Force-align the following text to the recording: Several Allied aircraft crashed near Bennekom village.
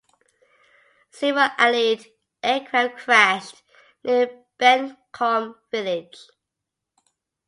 Several 1.11 1.49
Allied 1.59 2.07
aircraft 2.41 2.97
crashed 2.97 3.61
near 4.03 4.31
Bennekom 4.59 5.53
village. 5.69 6.17